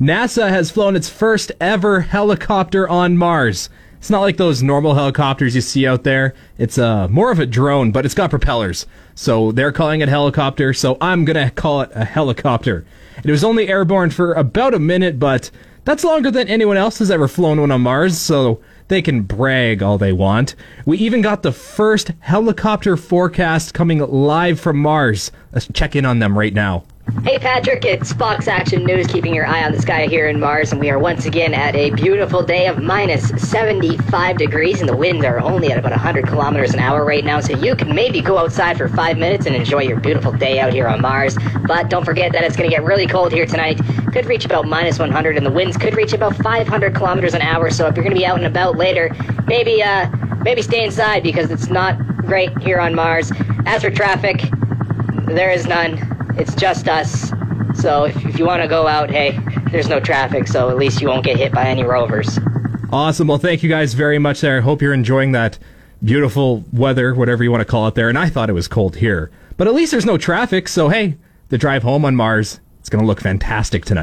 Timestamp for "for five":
38.76-39.16